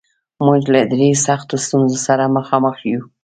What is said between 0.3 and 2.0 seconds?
موږ له ډېرو سختو ستونزو